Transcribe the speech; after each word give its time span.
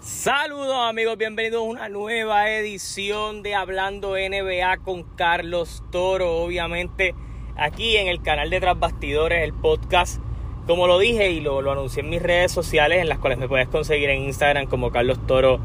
Saludos 0.00 0.78
amigos, 0.88 1.18
bienvenidos 1.18 1.60
a 1.60 1.68
una 1.68 1.88
nueva 1.90 2.48
edición 2.50 3.42
de 3.42 3.54
Hablando 3.54 4.12
NBA 4.12 4.78
con 4.78 5.02
Carlos 5.02 5.84
Toro, 5.92 6.38
obviamente 6.38 7.14
aquí 7.54 7.98
en 7.98 8.08
el 8.08 8.22
canal 8.22 8.48
de 8.48 8.60
Tras 8.60 8.80
Bastidores, 8.80 9.44
el 9.44 9.52
podcast, 9.52 10.22
como 10.66 10.86
lo 10.86 10.98
dije 10.98 11.32
y 11.32 11.40
lo, 11.40 11.60
lo 11.60 11.72
anuncié 11.72 12.02
en 12.02 12.08
mis 12.08 12.22
redes 12.22 12.50
sociales, 12.50 13.02
en 13.02 13.10
las 13.10 13.18
cuales 13.18 13.38
me 13.38 13.46
puedes 13.46 13.68
conseguir 13.68 14.08
en 14.08 14.22
Instagram 14.22 14.68
como 14.68 14.90
Carlos 14.90 15.20
Toro 15.26 15.60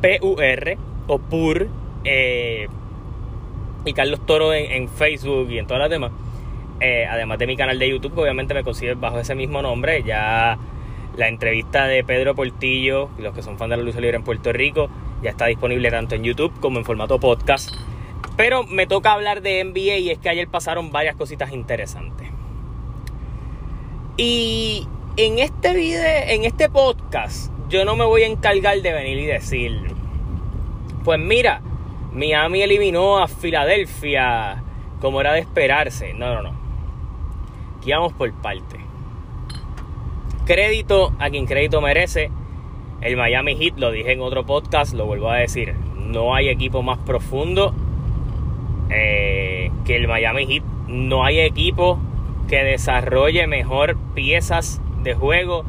PUR 0.00 0.78
o 1.08 1.18
PUR 1.18 1.68
eh, 2.04 2.68
y 3.84 3.92
Carlos 3.92 4.24
Toro 4.24 4.54
en, 4.54 4.88
Facebook 4.88 5.50
y 5.50 5.58
en 5.58 5.66
todas 5.66 5.80
las 5.80 5.90
demás. 5.90 6.12
Eh, 6.78 7.06
además 7.10 7.40
de 7.40 7.48
mi 7.48 7.56
canal 7.56 7.76
de 7.76 7.90
YouTube, 7.90 8.16
obviamente 8.18 8.54
me 8.54 8.62
consigues 8.62 9.00
bajo 9.00 9.18
ese 9.18 9.34
mismo 9.34 9.62
nombre, 9.62 10.04
ya 10.04 10.60
la 11.16 11.28
entrevista 11.28 11.86
de 11.86 12.02
Pedro 12.02 12.34
Portillo, 12.34 13.08
los 13.18 13.34
que 13.34 13.42
son 13.42 13.56
fans 13.58 13.70
de 13.70 13.76
la 13.76 13.82
lucha 13.82 14.00
libre 14.00 14.16
en 14.16 14.24
Puerto 14.24 14.52
Rico, 14.52 14.88
ya 15.22 15.30
está 15.30 15.46
disponible 15.46 15.90
tanto 15.90 16.14
en 16.14 16.24
YouTube 16.24 16.52
como 16.60 16.78
en 16.78 16.84
formato 16.84 17.20
podcast. 17.20 17.74
Pero 18.36 18.64
me 18.64 18.86
toca 18.86 19.12
hablar 19.12 19.42
de 19.42 19.62
NBA 19.64 19.98
y 19.98 20.10
es 20.10 20.18
que 20.18 20.28
ayer 20.28 20.48
pasaron 20.48 20.90
varias 20.90 21.14
cositas 21.14 21.52
interesantes. 21.52 22.28
Y 24.16 24.88
en 25.16 25.38
este 25.38 25.72
video, 25.72 26.04
en 26.04 26.44
este 26.44 26.68
podcast, 26.68 27.52
yo 27.68 27.84
no 27.84 27.96
me 27.96 28.04
voy 28.04 28.22
a 28.22 28.26
encargar 28.26 28.80
de 28.80 28.92
venir 28.92 29.18
y 29.18 29.26
decir, 29.26 29.94
pues 31.04 31.20
mira, 31.20 31.60
Miami 32.12 32.62
eliminó 32.62 33.18
a 33.18 33.28
Filadelfia 33.28 34.62
como 35.00 35.20
era 35.20 35.32
de 35.32 35.40
esperarse. 35.40 36.12
No, 36.14 36.34
no, 36.34 36.42
no. 36.42 36.54
Aquí 37.78 37.92
vamos 37.92 38.12
por 38.14 38.32
parte 38.32 38.83
crédito 40.44 41.12
a 41.18 41.30
quien 41.30 41.46
crédito 41.46 41.80
merece. 41.80 42.30
El 43.00 43.16
Miami 43.16 43.56
Heat, 43.56 43.78
lo 43.78 43.90
dije 43.90 44.12
en 44.12 44.20
otro 44.20 44.46
podcast, 44.46 44.94
lo 44.94 45.06
vuelvo 45.06 45.30
a 45.30 45.36
decir, 45.36 45.74
no 45.96 46.34
hay 46.34 46.48
equipo 46.48 46.82
más 46.82 46.98
profundo 46.98 47.74
eh, 48.90 49.70
que 49.84 49.96
el 49.96 50.08
Miami 50.08 50.46
Heat. 50.46 50.64
No 50.88 51.24
hay 51.24 51.40
equipo 51.40 51.98
que 52.48 52.62
desarrolle 52.62 53.46
mejor 53.46 53.96
piezas 54.14 54.80
de 55.02 55.14
juego 55.14 55.64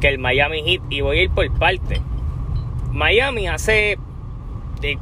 que 0.00 0.08
el 0.08 0.18
Miami 0.18 0.62
Heat. 0.62 0.82
Y 0.90 1.00
voy 1.00 1.18
a 1.18 1.22
ir 1.22 1.30
por 1.30 1.50
parte. 1.52 2.00
Miami 2.92 3.48
hace, 3.48 3.98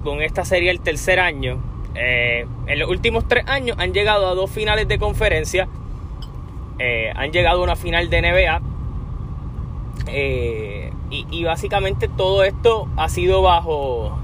con 0.02 0.22
esta 0.22 0.44
serie 0.44 0.70
el 0.70 0.80
tercer 0.80 1.20
año, 1.20 1.58
eh, 1.94 2.46
en 2.66 2.78
los 2.78 2.88
últimos 2.88 3.26
tres 3.26 3.46
años 3.48 3.76
han 3.80 3.92
llegado 3.92 4.28
a 4.28 4.34
dos 4.34 4.50
finales 4.50 4.88
de 4.88 4.98
conferencia. 4.98 5.68
Eh, 6.78 7.12
han 7.14 7.30
llegado 7.32 7.60
a 7.60 7.64
una 7.64 7.76
final 7.76 8.08
de 8.08 8.22
NBA 8.22 8.69
eh, 10.06 10.92
y, 11.10 11.44
básicamente 11.44 12.08
todo 12.08 12.44
esto 12.44 12.88
ha 12.96 13.08
sido 13.08 13.42
bajo, 13.42 14.16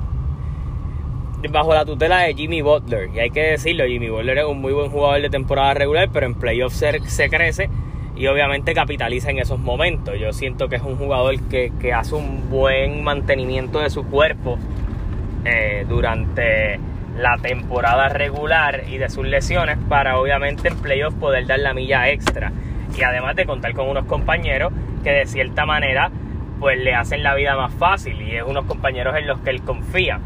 bajo 1.50 1.74
la 1.74 1.84
tutela 1.84 2.20
de 2.20 2.34
Jimmy 2.34 2.62
Butler. 2.62 3.10
Y 3.14 3.18
hay 3.18 3.30
que 3.30 3.42
decirlo, 3.42 3.84
Jimmy 3.86 4.08
Butler 4.08 4.38
es 4.38 4.44
un 4.44 4.60
muy 4.60 4.72
buen 4.72 4.90
jugador 4.90 5.20
de 5.20 5.30
temporada 5.30 5.74
regular, 5.74 6.10
pero 6.12 6.26
en 6.26 6.34
playoffs 6.34 6.84
se, 7.06 7.28
crece 7.28 7.68
y 8.14 8.26
obviamente 8.28 8.72
capitaliza 8.72 9.30
en 9.30 9.38
esos 9.38 9.58
momentos. 9.58 10.18
Yo 10.18 10.32
siento 10.32 10.68
que 10.68 10.76
es 10.76 10.82
un 10.82 10.96
jugador 10.96 11.40
que, 11.48 11.72
hace 11.92 12.14
un 12.14 12.48
buen 12.50 13.02
mantenimiento 13.02 13.80
de 13.80 13.90
su 13.90 14.04
cuerpo 14.04 14.58
eh, 15.44 15.84
durante 15.88 16.78
la 17.18 17.38
temporada 17.38 18.08
regular 18.08 18.84
y 18.88 18.98
de 18.98 19.08
sus 19.08 19.26
lesiones 19.26 19.78
para 19.88 20.18
obviamente 20.18 20.68
en 20.68 20.76
playoffs 20.76 21.16
poder 21.18 21.46
dar 21.46 21.58
la 21.58 21.74
milla 21.74 22.10
extra. 22.10 22.52
Y 22.96 23.02
además 23.02 23.34
de 23.36 23.44
contar 23.44 23.74
con 23.74 23.88
unos 23.88 24.04
compañeros 24.04 24.72
que 25.06 25.12
de 25.12 25.26
cierta 25.26 25.64
manera 25.64 26.10
pues 26.58 26.80
le 26.80 26.92
hacen 26.92 27.22
la 27.22 27.36
vida 27.36 27.54
más 27.54 27.72
fácil 27.74 28.20
y 28.22 28.34
es 28.34 28.42
unos 28.42 28.64
compañeros 28.64 29.14
en 29.16 29.28
los 29.28 29.38
que 29.38 29.50
él 29.50 29.62
confía. 29.62 30.18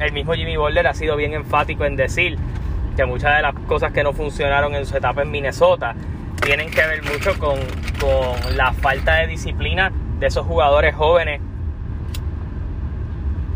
El 0.00 0.10
mismo 0.10 0.32
Jimmy 0.32 0.56
Boulder 0.56 0.88
ha 0.88 0.94
sido 0.94 1.14
bien 1.14 1.32
enfático 1.32 1.84
en 1.84 1.94
decir 1.94 2.36
que 2.96 3.04
muchas 3.04 3.36
de 3.36 3.42
las 3.42 3.54
cosas 3.68 3.92
que 3.92 4.02
no 4.02 4.12
funcionaron 4.12 4.74
en 4.74 4.84
su 4.84 4.96
etapa 4.96 5.22
en 5.22 5.30
Minnesota 5.30 5.94
tienen 6.42 6.72
que 6.72 6.84
ver 6.84 7.04
mucho 7.04 7.38
con, 7.38 7.56
la 8.56 8.72
falta 8.72 9.14
de 9.14 9.28
disciplina 9.28 9.92
de 10.18 10.26
esos 10.26 10.44
jugadores 10.44 10.96
jóvenes 10.96 11.40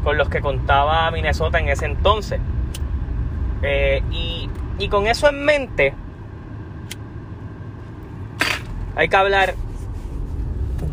con 0.04 0.16
los 0.16 0.28
que 0.28 0.40
contaba 0.40 1.10
Minnesota 1.10 1.58
en 1.58 1.68
ese 1.68 1.86
entonces. 1.86 2.38
Eh, 3.62 4.04
y, 4.12 4.48
y 4.78 4.88
con 4.88 5.08
eso 5.08 5.28
en 5.28 5.44
mente, 5.44 5.94
hay 8.94 9.08
que 9.08 9.16
hablar 9.16 9.54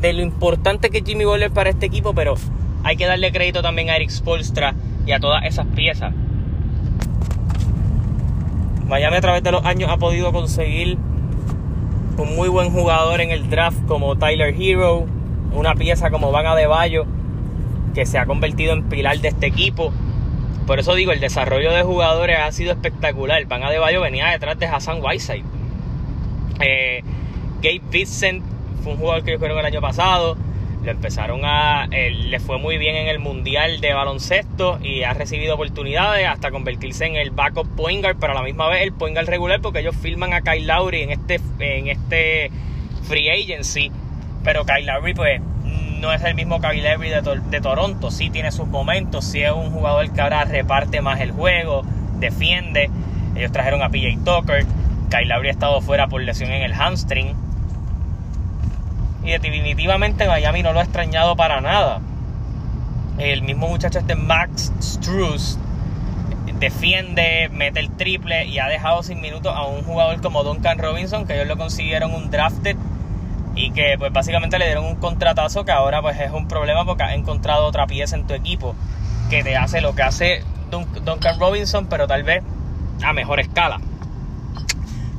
de 0.05 0.13
lo 0.13 0.21
importante 0.21 0.89
que 0.89 0.99
es 0.99 1.03
Jimmy 1.03 1.25
Butler 1.25 1.51
para 1.51 1.69
este 1.69 1.85
equipo, 1.85 2.13
pero 2.13 2.35
hay 2.83 2.97
que 2.97 3.05
darle 3.05 3.31
crédito 3.31 3.61
también 3.61 3.89
a 3.89 3.95
Eric 3.95 4.09
Spolstra 4.09 4.75
y 5.05 5.11
a 5.11 5.19
todas 5.19 5.43
esas 5.45 5.65
piezas. 5.67 6.13
Miami 8.87 9.17
a 9.17 9.21
través 9.21 9.41
de 9.41 9.51
los 9.51 9.65
años 9.65 9.89
ha 9.89 9.97
podido 9.97 10.31
conseguir 10.31 10.97
un 12.17 12.35
muy 12.35 12.49
buen 12.49 12.69
jugador 12.69 13.19
en 13.21 13.31
el 13.31 13.49
draft 13.49 13.85
como 13.87 14.15
Tyler 14.15 14.53
Hero, 14.57 15.05
una 15.53 15.73
pieza 15.73 16.11
como 16.11 16.31
Van 16.31 16.45
Adebayo, 16.45 17.05
que 17.95 18.05
se 18.05 18.19
ha 18.19 18.25
convertido 18.25 18.73
en 18.73 18.83
pilar 18.83 19.17
de 19.19 19.29
este 19.29 19.47
equipo. 19.47 19.91
Por 20.67 20.79
eso 20.79 20.93
digo, 20.93 21.11
el 21.11 21.19
desarrollo 21.19 21.71
de 21.71 21.83
jugadores 21.83 22.37
ha 22.39 22.51
sido 22.51 22.71
espectacular. 22.71 23.45
Van 23.45 23.63
Adebayo 23.63 24.01
venía 24.01 24.27
detrás 24.27 24.59
de 24.59 24.67
Hassan 24.67 25.03
Whiteside. 25.03 25.43
Eh, 26.59 27.03
Gabe 27.61 27.81
Vincent 27.89 28.54
un 28.93 28.97
jugador 28.97 29.23
que 29.23 29.33
ellos 29.33 29.43
el 29.43 29.65
año 29.65 29.81
pasado. 29.81 30.37
Le 30.83 30.91
empezaron 30.91 31.41
a. 31.43 31.87
le 31.87 32.39
fue 32.39 32.59
muy 32.59 32.77
bien 32.77 32.95
en 32.95 33.07
el 33.07 33.17
mundial 33.17 33.81
de 33.81 33.93
baloncesto 33.93 34.79
y 34.83 35.01
ha 35.03 35.13
recibido 35.13 35.55
oportunidades 35.55 36.27
hasta 36.27 36.51
convertirse 36.51 37.05
en 37.05 37.15
el 37.15 37.31
backup 37.31 37.67
point 37.75 38.03
guard, 38.03 38.17
pero 38.19 38.33
a 38.33 38.35
la 38.35 38.43
misma 38.43 38.67
vez 38.69 38.83
el 38.83 38.93
point 38.93 39.15
guard 39.15 39.27
regular, 39.27 39.61
porque 39.61 39.79
ellos 39.79 39.95
filman 39.95 40.33
a 40.33 40.41
Kyle 40.41 40.67
Lowry 40.67 41.01
en 41.01 41.11
este, 41.11 41.39
en 41.59 41.87
este 41.87 42.51
free 43.07 43.29
agency. 43.29 43.91
Pero 44.43 44.63
Kyle 44.63 44.85
Lowry, 44.85 45.15
pues, 45.15 45.41
no 45.99 46.13
es 46.13 46.23
el 46.23 46.35
mismo 46.35 46.61
Kyle 46.61 46.83
Lowry 46.83 47.09
de, 47.09 47.41
de 47.49 47.61
Toronto. 47.61 48.11
Sí 48.11 48.29
tiene 48.29 48.51
sus 48.51 48.67
momentos, 48.67 49.25
sí 49.25 49.41
es 49.41 49.51
un 49.51 49.71
jugador 49.71 50.11
que 50.13 50.21
ahora 50.21 50.45
reparte 50.45 51.01
más 51.01 51.19
el 51.19 51.31
juego, 51.31 51.81
defiende. 52.19 52.91
Ellos 53.35 53.51
trajeron 53.51 53.81
a 53.81 53.89
PJ 53.89 54.19
Tucker. 54.23 54.67
Kyle 55.09 55.27
Lowry 55.27 55.47
ha 55.47 55.51
estado 55.51 55.81
fuera 55.81 56.07
por 56.07 56.21
lesión 56.21 56.51
en 56.51 56.61
el 56.61 56.73
hamstring 56.73 57.44
y 59.25 59.31
definitivamente 59.31 60.27
Miami 60.27 60.61
no 60.61 60.71
lo 60.71 60.79
ha 60.79 60.83
extrañado 60.83 61.35
para 61.35 61.59
nada. 61.59 61.99
El 63.17 63.41
mismo 63.41 63.67
muchacho 63.67 63.99
este 63.99 64.15
Max 64.15 64.71
Struz 64.79 65.57
defiende, 66.59 67.49
mete 67.51 67.79
el 67.79 67.91
triple 67.91 68.45
y 68.45 68.59
ha 68.59 68.67
dejado 68.67 69.03
sin 69.03 69.19
minutos 69.19 69.53
a 69.55 69.63
un 69.63 69.83
jugador 69.83 70.21
como 70.21 70.43
Duncan 70.43 70.77
Robinson, 70.77 71.25
que 71.25 71.33
ellos 71.33 71.47
lo 71.47 71.57
consiguieron 71.57 72.13
un 72.13 72.29
drafted 72.29 72.77
y 73.55 73.71
que 73.71 73.95
pues 73.97 74.11
básicamente 74.13 74.59
le 74.59 74.65
dieron 74.65 74.85
un 74.85 74.95
contratazo 74.95 75.65
que 75.65 75.71
ahora 75.71 76.01
pues 76.01 76.19
es 76.19 76.31
un 76.31 76.47
problema 76.47 76.85
porque 76.85 77.03
has 77.03 77.13
encontrado 77.13 77.65
otra 77.65 77.87
pieza 77.87 78.15
en 78.15 78.27
tu 78.27 78.33
equipo 78.33 78.75
que 79.29 79.43
te 79.43 79.57
hace 79.57 79.81
lo 79.81 79.95
que 79.95 80.03
hace 80.03 80.43
Duncan 80.69 81.39
Robinson, 81.39 81.87
pero 81.87 82.05
tal 82.07 82.23
vez 82.23 82.43
a 83.03 83.13
mejor 83.13 83.39
escala. 83.39 83.79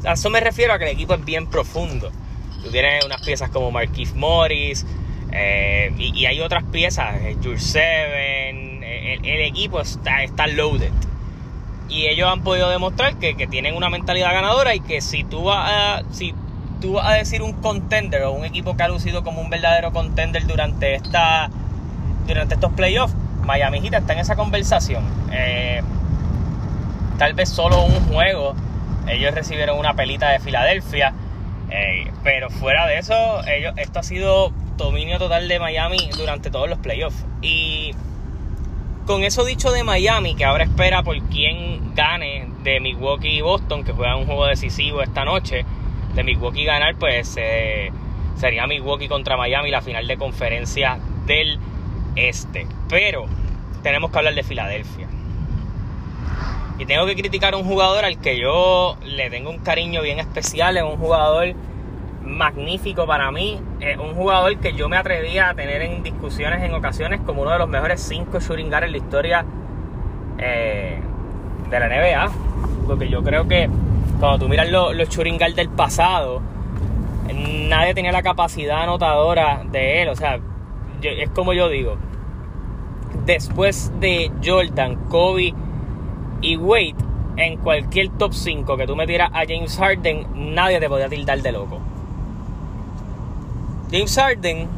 A 0.06 0.12
eso 0.12 0.30
me 0.30 0.40
refiero 0.40 0.72
a 0.72 0.78
que 0.78 0.84
el 0.84 0.90
equipo 0.90 1.14
es 1.14 1.24
bien 1.24 1.48
profundo. 1.48 2.12
Tú 2.66 2.72
tienes 2.72 3.04
unas 3.04 3.20
piezas 3.20 3.48
como 3.50 3.70
Marquise 3.70 4.12
Morris 4.16 4.84
eh, 5.30 5.92
y, 5.96 6.26
hay 6.26 6.40
otras 6.40 6.64
piezas, 6.64 7.14
eh, 7.20 7.36
Jules 7.40 7.62
Seven, 7.62 8.82
eh, 8.82 9.20
el, 9.22 9.40
equipo 9.42 9.80
está, 9.80 10.24
está 10.24 10.48
loaded. 10.48 10.90
Y 11.88 12.06
ellos 12.06 12.28
han 12.28 12.42
podido 12.42 12.68
demostrar 12.68 13.18
que, 13.18 13.34
tienen 13.46 13.76
una 13.76 13.88
mentalidad 13.88 14.32
ganadora 14.32 14.74
y 14.74 14.80
que 14.80 15.00
si 15.00 15.22
tú, 15.22 15.44
vas 15.44 15.70
a, 15.70 16.02
si 16.10 16.34
tú 16.80 16.94
vas 16.94 17.06
a 17.06 17.12
decir 17.12 17.40
un 17.40 17.52
contender 17.52 18.24
o 18.24 18.32
un 18.32 18.44
equipo 18.44 18.76
que 18.76 18.82
ha 18.82 18.88
lucido 18.88 19.22
como 19.22 19.40
un 19.40 19.48
verdadero 19.48 19.92
contender 19.92 20.44
durante, 20.48 20.96
esta, 20.96 21.48
durante 22.26 22.54
estos 22.54 22.72
playoffs, 22.72 23.14
Miami 23.42 23.80
Heat 23.80 23.94
está 23.94 24.12
en 24.14 24.18
esa 24.18 24.34
conversación. 24.34 25.04
tal 27.16 27.34
vez 27.34 27.48
solo 27.48 27.84
un 27.84 27.94
juego. 28.08 28.56
Ellos 29.06 29.32
recibieron 29.32 29.78
una 29.78 29.94
pelita 29.94 30.30
de 30.30 30.40
Filadelfia 30.40 31.14
pero 32.22 32.50
fuera 32.50 32.86
de 32.86 32.98
eso, 32.98 33.14
ellos, 33.46 33.74
esto 33.76 33.98
ha 33.98 34.02
sido 34.02 34.52
dominio 34.76 35.18
total 35.18 35.48
de 35.48 35.58
Miami 35.58 36.10
durante 36.16 36.50
todos 36.50 36.68
los 36.68 36.78
playoffs. 36.78 37.24
Y 37.42 37.92
con 39.06 39.22
eso 39.24 39.44
dicho 39.44 39.70
de 39.72 39.84
Miami, 39.84 40.34
que 40.34 40.44
ahora 40.44 40.64
espera 40.64 41.02
por 41.02 41.18
quién 41.28 41.94
gane 41.94 42.48
de 42.62 42.80
Milwaukee 42.80 43.38
y 43.38 43.40
Boston, 43.40 43.84
que 43.84 43.92
juegan 43.92 44.18
un 44.18 44.26
juego 44.26 44.46
decisivo 44.46 45.02
esta 45.02 45.24
noche, 45.24 45.64
de 46.14 46.24
Milwaukee 46.24 46.64
ganar, 46.64 46.96
pues 46.96 47.36
eh, 47.38 47.92
sería 48.36 48.66
Milwaukee 48.66 49.08
contra 49.08 49.36
Miami 49.36 49.70
la 49.70 49.82
final 49.82 50.06
de 50.06 50.16
conferencia 50.16 50.98
del 51.26 51.58
este. 52.16 52.66
Pero 52.88 53.26
tenemos 53.82 54.10
que 54.10 54.18
hablar 54.18 54.34
de 54.34 54.42
Filadelfia. 54.42 55.08
Y 56.78 56.84
tengo 56.84 57.06
que 57.06 57.16
criticar 57.16 57.54
a 57.54 57.56
un 57.56 57.64
jugador 57.64 58.04
al 58.04 58.18
que 58.18 58.38
yo 58.38 58.96
le 59.02 59.30
tengo 59.30 59.50
un 59.50 59.58
cariño 59.58 60.02
bien 60.02 60.18
especial, 60.18 60.76
es 60.76 60.82
un 60.82 60.98
jugador 60.98 61.54
magnífico 62.22 63.06
para 63.06 63.30
mí. 63.30 63.60
Es 63.80 63.96
un 63.96 64.14
jugador 64.14 64.58
que 64.58 64.74
yo 64.74 64.88
me 64.88 64.96
atrevía 64.96 65.50
a 65.50 65.54
tener 65.54 65.80
en 65.82 66.02
discusiones 66.02 66.62
en 66.62 66.74
ocasiones 66.74 67.20
como 67.24 67.42
uno 67.42 67.52
de 67.52 67.58
los 67.58 67.68
mejores 67.68 68.02
5 68.02 68.40
shooting 68.40 68.68
guards 68.68 68.86
en 68.86 68.92
la 68.92 68.98
historia 68.98 69.44
eh, 70.38 71.00
de 71.70 71.80
la 71.80 71.88
NBA. 71.88 72.30
Porque 72.86 73.08
yo 73.08 73.22
creo 73.22 73.48
que 73.48 73.70
cuando 74.20 74.38
tú 74.38 74.48
miras 74.48 74.70
los, 74.70 74.94
los 74.94 75.08
shooting 75.08 75.38
del 75.38 75.70
pasado, 75.70 76.42
nadie 77.34 77.94
tenía 77.94 78.12
la 78.12 78.22
capacidad 78.22 78.82
anotadora 78.82 79.62
de 79.70 80.02
él. 80.02 80.08
O 80.10 80.16
sea, 80.16 80.38
es 81.02 81.30
como 81.30 81.52
yo 81.52 81.68
digo. 81.68 81.96
Después 83.24 83.92
de 83.98 84.30
Jordan, 84.44 84.96
Kobe 85.08 85.54
y 86.40 86.56
Wade, 86.56 86.94
en 87.36 87.58
cualquier 87.58 88.10
top 88.10 88.32
5 88.32 88.76
que 88.76 88.86
tú 88.86 88.96
metieras 88.96 89.30
a 89.32 89.40
James 89.46 89.76
Harden, 89.76 90.54
nadie 90.54 90.80
te 90.80 90.88
podía 90.88 91.08
tildar 91.08 91.42
de 91.42 91.52
loco. 91.52 91.80
James 93.90 94.14
Harden 94.16 94.68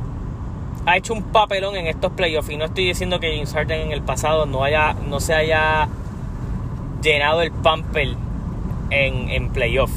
ha 0.86 0.96
hecho 0.96 1.14
un 1.14 1.22
papelón 1.22 1.76
en 1.76 1.86
estos 1.86 2.12
playoffs 2.12 2.50
y 2.50 2.56
no 2.56 2.66
estoy 2.66 2.86
diciendo 2.86 3.20
que 3.20 3.32
James 3.32 3.52
Harden 3.52 3.80
en 3.80 3.92
el 3.92 4.02
pasado 4.02 4.46
no, 4.46 4.64
haya, 4.64 4.94
no 4.94 5.20
se 5.20 5.34
haya 5.34 5.88
llenado 7.02 7.42
el 7.42 7.52
pamper 7.52 8.16
en, 8.90 9.28
en 9.30 9.50
playoff. 9.50 9.90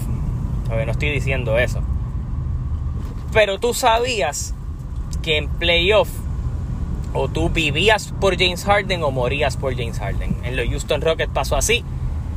No 0.70 0.92
estoy 0.92 1.10
diciendo 1.10 1.58
eso. 1.58 1.82
Pero 3.34 3.60
tú 3.60 3.74
sabías 3.74 4.56
que 5.22 5.38
en 5.38 5.50
playoff 5.50 6.10
o 7.14 7.28
tú 7.28 7.50
vivías 7.50 8.14
por 8.20 8.38
James 8.38 8.64
Harden 8.64 9.04
o 9.04 9.12
morías 9.12 9.58
por 9.58 9.76
James 9.76 10.00
Harden. 10.00 10.36
En 10.44 10.56
los 10.56 10.68
Houston 10.68 11.02
Rockets 11.02 11.32
pasó 11.34 11.56
así. 11.56 11.84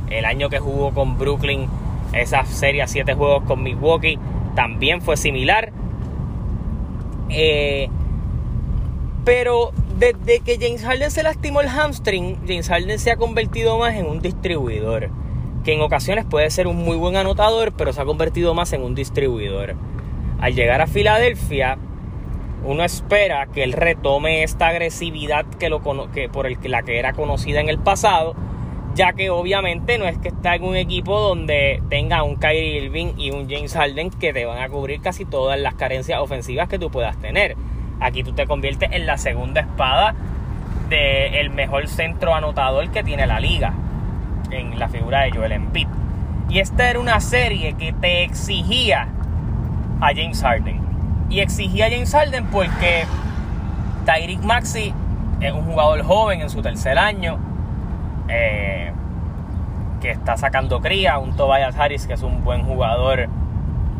El 0.09 0.25
año 0.25 0.49
que 0.49 0.59
jugó 0.59 0.93
con 0.93 1.17
Brooklyn, 1.17 1.67
esa 2.13 2.45
serie 2.45 2.81
a 2.81 2.87
7 2.87 3.13
juegos 3.13 3.43
con 3.43 3.63
Milwaukee, 3.63 4.19
también 4.55 5.01
fue 5.01 5.17
similar. 5.17 5.71
Eh, 7.29 7.89
pero 9.23 9.71
desde 9.97 10.41
que 10.41 10.57
James 10.59 10.83
Harden 10.83 11.09
se 11.09 11.23
lastimó 11.23 11.61
el 11.61 11.67
hamstring, 11.67 12.37
James 12.47 12.67
Harden 12.67 12.99
se 12.99 13.11
ha 13.11 13.17
convertido 13.17 13.77
más 13.79 13.95
en 13.95 14.05
un 14.05 14.21
distribuidor. 14.21 15.09
Que 15.63 15.73
en 15.73 15.81
ocasiones 15.81 16.25
puede 16.25 16.49
ser 16.51 16.67
un 16.67 16.77
muy 16.77 16.95
buen 16.95 17.15
anotador, 17.15 17.71
pero 17.71 17.91
se 17.91 18.01
ha 18.01 18.05
convertido 18.05 18.53
más 18.53 18.71
en 18.73 18.83
un 18.83 18.93
distribuidor. 18.93 19.75
Al 20.39 20.53
llegar 20.53 20.81
a 20.81 20.87
Filadelfia, 20.87 21.79
uno 22.65 22.83
espera 22.83 23.45
que 23.45 23.63
él 23.63 23.73
retome 23.73 24.43
esta 24.43 24.67
agresividad 24.67 25.45
que 25.45 25.69
lo, 25.69 25.81
que 26.11 26.29
por 26.29 26.47
el, 26.47 26.57
la 26.63 26.81
que 26.81 26.97
era 26.97 27.13
conocida 27.13 27.61
en 27.61 27.69
el 27.69 27.77
pasado, 27.77 28.35
ya 28.95 29.13
que 29.13 29.29
obviamente 29.29 29.99
no 29.99 30.05
es 30.05 30.17
que 30.17 30.29
está 30.29 30.55
en 30.55 30.63
un 30.63 30.75
equipo 30.75 31.19
donde 31.19 31.83
tenga 31.89 32.23
un 32.23 32.37
Kyrie 32.37 32.83
Irving 32.83 33.13
y 33.17 33.29
un 33.29 33.47
James 33.47 33.73
Harden 33.73 34.09
que 34.09 34.33
te 34.33 34.45
van 34.45 34.63
a 34.63 34.69
cubrir 34.69 34.99
casi 35.01 35.25
todas 35.25 35.59
las 35.59 35.75
carencias 35.75 36.19
ofensivas 36.19 36.67
que 36.67 36.79
tú 36.79 36.89
puedas 36.89 37.17
tener. 37.17 37.55
Aquí 37.99 38.23
tú 38.23 38.33
te 38.33 38.47
conviertes 38.47 38.89
en 38.91 39.05
la 39.05 39.19
segunda 39.19 39.61
espada 39.61 40.15
del 40.89 41.51
mejor 41.51 41.87
centro 41.87 42.33
anotador 42.33 42.89
que 42.89 43.03
tiene 43.03 43.27
la 43.27 43.39
liga, 43.39 43.73
en 44.49 44.79
la 44.79 44.89
figura 44.89 45.21
de 45.21 45.31
Joel 45.31 45.51
Embiid. 45.51 45.87
Y 46.49 46.59
esta 46.59 46.89
era 46.89 46.99
una 46.99 47.19
serie 47.19 47.73
que 47.73 47.93
te 47.93 48.23
exigía 48.23 49.07
a 50.01 50.07
James 50.07 50.41
Harden 50.41 50.84
y 51.29 51.39
exigía 51.39 51.87
a 51.87 51.89
James 51.89 52.11
Harden 52.11 52.45
porque 52.47 53.05
Tyreek 54.05 54.41
Maxi 54.41 54.93
es 55.41 55.51
un 55.51 55.63
jugador 55.63 56.03
joven 56.03 56.41
en 56.41 56.49
su 56.49 56.61
tercer 56.61 56.97
año. 56.97 57.37
Eh, 58.27 58.91
que 60.01 60.11
está 60.11 60.37
sacando 60.37 60.81
cría, 60.81 61.17
un 61.17 61.35
Tobias 61.35 61.75
Harris 61.77 62.05
que 62.05 62.13
es 62.13 62.21
un 62.21 62.43
buen 62.43 62.63
jugador 62.63 63.27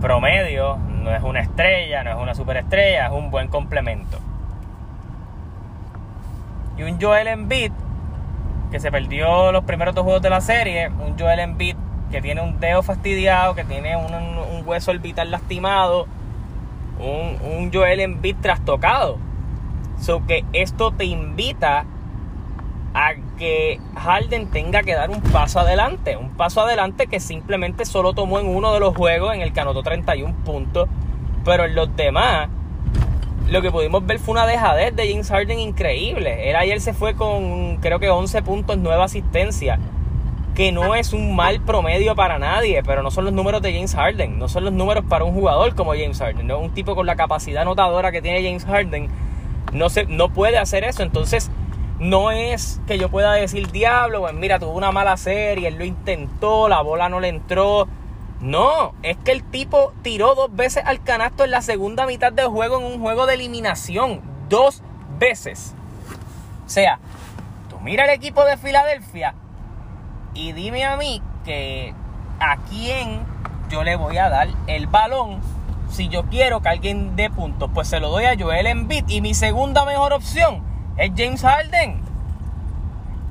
promedio, 0.02 0.78
no 0.78 1.12
es 1.12 1.24
una 1.24 1.40
estrella, 1.40 2.04
no 2.04 2.12
es 2.12 2.18
una 2.18 2.36
superestrella, 2.36 3.08
es 3.08 3.12
un 3.12 3.32
buen 3.32 3.48
complemento. 3.48 4.20
Y 6.78 6.84
un 6.84 7.02
Joel 7.02 7.28
Embiid 7.28 7.72
que 8.70 8.80
se 8.80 8.92
perdió 8.92 9.52
los 9.52 9.64
primeros 9.64 9.96
dos 9.96 10.04
juegos 10.04 10.22
de 10.22 10.30
la 10.30 10.42
serie, 10.42 10.90
un 10.90 11.18
Joel 11.18 11.40
Embiid 11.40 11.76
que 12.12 12.22
tiene 12.22 12.42
un 12.42 12.60
dedo 12.60 12.84
fastidiado, 12.84 13.56
que 13.56 13.64
tiene 13.64 13.96
un, 13.96 14.14
un 14.14 14.68
hueso 14.68 14.92
orbital 14.92 15.32
lastimado, 15.32 16.08
un, 17.00 17.38
un 17.42 17.74
Joel 17.74 18.00
Embiid 18.00 18.38
trastocado. 18.42 19.18
So 20.00 20.26
que 20.26 20.44
esto 20.54 20.92
te 20.92 21.06
invita 21.06 21.86
a 22.94 23.14
que 23.38 23.80
Harden 23.96 24.48
tenga 24.48 24.84
que 24.84 24.94
dar 24.94 25.10
un 25.10 25.22
paso 25.22 25.60
adelante. 25.60 26.18
Un 26.18 26.32
paso 26.32 26.62
adelante 26.62 27.08
que 27.08 27.20
simplemente 27.20 27.86
solo 27.86 28.14
tomó 28.14 28.40
en 28.40 28.48
uno 28.48 28.74
de 28.74 28.80
los 28.80 28.96
juegos 28.96 29.34
en 29.34 29.42
el 29.42 29.54
que 29.54 29.60
anotó 29.62 29.84
31 29.84 30.34
puntos. 30.44 30.88
Pero 31.44 31.66
en 31.66 31.76
los 31.76 31.96
demás, 31.96 32.50
lo 33.50 33.62
que 33.62 33.72
pudimos 33.72 34.06
ver 34.06 34.20
fue 34.20 34.34
una 34.34 34.48
dejadez 34.48 34.96
de 34.96 35.10
James 35.10 35.30
Harden 35.30 35.60
increíble. 35.60 36.50
Él 36.50 36.56
ayer 36.56 36.82
se 36.82 36.94
fue 36.94 37.16
con 37.16 37.78
creo 37.78 38.00
que 38.00 38.10
11 38.10 38.42
puntos, 38.42 38.78
9 38.78 39.04
asistencias 39.04 39.80
que 40.56 40.72
no 40.72 40.96
es 40.96 41.12
un 41.12 41.36
mal 41.36 41.60
promedio 41.62 42.16
para 42.16 42.40
nadie, 42.40 42.82
pero 42.82 43.04
no 43.04 43.12
son 43.12 43.26
los 43.26 43.34
números 43.34 43.62
de 43.62 43.74
James 43.74 43.94
Harden, 43.94 44.40
no 44.40 44.48
son 44.48 44.64
los 44.64 44.74
números 44.74 45.04
para 45.08 45.26
un 45.26 45.34
jugador 45.34 45.76
como 45.76 45.92
James 45.92 46.18
Harden, 46.18 46.48
¿no? 46.48 46.60
un 46.60 46.74
tipo 46.74 46.96
con 46.96 47.06
la 47.06 47.18
capacidad 47.18 47.64
anotadora 47.64 48.12
que 48.12 48.22
tiene 48.22 48.42
James 48.42 48.64
Harden, 48.64 49.10
no, 49.74 49.90
se, 49.90 50.06
no 50.06 50.30
puede 50.30 50.58
hacer 50.58 50.86
eso, 50.86 51.04
entonces 51.04 51.52
no 52.00 52.32
es 52.32 52.80
que 52.88 52.98
yo 52.98 53.10
pueda 53.10 53.34
decir, 53.34 53.70
diablo, 53.72 54.22
pues 54.22 54.34
mira, 54.34 54.58
tuvo 54.58 54.72
una 54.72 54.94
mala 54.94 55.18
serie, 55.18 55.68
él 55.68 55.76
lo 55.76 55.84
intentó, 55.84 56.70
la 56.70 56.82
bola 56.82 57.10
no 57.10 57.20
le 57.20 57.28
entró, 57.28 57.88
no, 58.40 58.94
es 59.04 59.18
que 59.18 59.34
el 59.34 59.44
tipo 59.44 59.94
tiró 60.04 60.36
dos 60.36 60.56
veces 60.56 60.84
al 60.86 61.04
canasto 61.04 61.44
en 61.44 61.52
la 61.52 61.62
segunda 61.62 62.06
mitad 62.06 62.32
del 62.32 62.48
juego 62.48 62.80
en 62.80 62.86
un 62.86 63.02
juego 63.02 63.26
de 63.26 63.34
eliminación, 63.34 64.22
dos 64.48 64.84
veces. 65.20 65.76
O 66.66 66.70
sea, 66.70 67.00
tú 67.70 67.78
mira 67.80 68.06
el 68.06 68.12
equipo 68.12 68.46
de 68.46 68.58
Filadelfia, 68.58 69.36
y 70.36 70.52
dime 70.52 70.86
a 70.86 70.98
mí 70.98 71.22
que 71.44 71.94
a 72.40 72.58
quién 72.70 73.22
yo 73.70 73.84
le 73.84 73.96
voy 73.96 74.18
a 74.18 74.30
dar 74.30 74.50
el 74.68 74.88
balón 74.88 75.42
si 75.90 76.10
yo 76.10 76.26
quiero 76.26 76.62
que 76.62 76.70
alguien 76.70 77.16
dé 77.16 77.30
puntos, 77.30 77.70
pues 77.74 77.88
se 77.88 78.00
lo 78.00 78.10
doy 78.10 78.26
a 78.26 78.38
Joel 78.38 78.68
Embiid 78.68 79.06
y 79.08 79.22
mi 79.22 79.34
segunda 79.34 79.86
mejor 79.86 80.14
opción 80.14 80.62
es 80.98 81.12
James 81.16 81.42
Harden. 81.42 82.02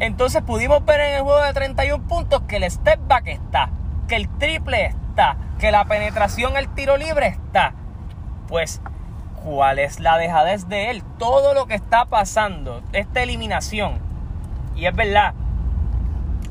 Entonces 0.01 0.43
pudimos 0.43 0.85
ver 0.85 1.01
en 1.01 1.15
el 1.17 1.23
juego 1.23 1.43
de 1.43 1.53
31 1.53 2.05
puntos 2.05 2.43
que 2.49 2.57
el 2.57 2.71
step 2.71 3.01
back 3.07 3.27
está, 3.27 3.71
que 4.09 4.17
el 4.17 4.29
triple 4.39 4.87
está, 4.87 5.37
que 5.59 5.71
la 5.71 5.85
penetración, 5.85 6.57
el 6.57 6.69
tiro 6.69 6.97
libre 6.97 7.27
está. 7.27 7.75
Pues, 8.49 8.81
¿cuál 9.43 9.79
es 9.79 10.01
la 10.01 10.17
dejadez 10.17 10.69
de 10.69 10.91
él? 10.91 11.03
Todo 11.19 11.55
lo 11.55 11.67
que 11.67 11.75
está 11.75 12.07
pasando, 12.07 12.83
esta 12.93 13.23
eliminación. 13.23 13.99
Y 14.75 14.87
es 14.87 14.95
verdad, 14.95 15.35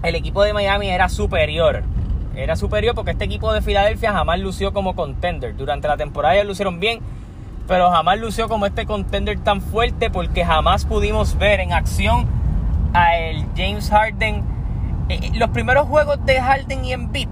el 0.03 0.15
equipo 0.15 0.43
de 0.43 0.53
Miami 0.53 0.89
era 0.89 1.09
superior. 1.09 1.83
Era 2.35 2.55
superior 2.55 2.93
porque 2.95 3.11
este 3.11 3.25
equipo 3.25 3.53
de 3.53 3.61
Filadelfia 3.61 4.11
jamás 4.11 4.39
lució 4.39 4.73
como 4.73 4.95
contender. 4.95 5.55
Durante 5.55 5.87
la 5.87 5.97
temporada 5.97 6.35
ya 6.35 6.43
lucieron 6.43 6.79
bien, 6.79 6.99
pero 7.67 7.89
jamás 7.91 8.19
lució 8.19 8.49
como 8.49 8.65
este 8.65 8.85
contender 8.85 9.39
tan 9.39 9.61
fuerte 9.61 10.09
porque 10.09 10.43
jamás 10.43 10.85
pudimos 10.85 11.37
ver 11.37 11.59
en 11.61 11.73
acción 11.73 12.27
a 12.93 13.17
el 13.17 13.45
James 13.55 13.89
Harden. 13.89 14.43
Eh, 15.09 15.19
eh, 15.21 15.31
los 15.35 15.49
primeros 15.49 15.87
juegos 15.87 16.23
de 16.25 16.41
Harden 16.41 16.85
y 16.85 16.93
Embiid 16.93 17.29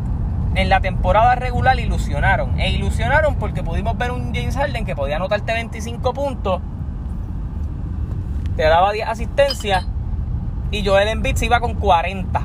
en 0.55 0.69
la 0.69 0.79
temporada 0.81 1.35
regular 1.35 1.79
ilusionaron. 1.79 2.59
E 2.59 2.71
ilusionaron 2.71 3.35
porque 3.35 3.63
pudimos 3.63 3.97
ver 3.97 4.11
un 4.11 4.33
James 4.33 4.55
Harden 4.55 4.85
que 4.85 4.95
podía 4.95 5.17
anotarte 5.17 5.53
25 5.53 6.13
puntos, 6.13 6.61
te 8.55 8.63
daba 8.63 8.91
10 8.91 9.07
asistencias 9.07 9.87
y 10.71 10.85
Joel 10.85 11.07
Embiid 11.07 11.35
se 11.35 11.45
iba 11.45 11.59
con 11.59 11.75
40. 11.75 12.41